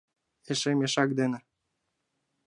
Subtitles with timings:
[0.51, 1.39] —Эше мешак дене...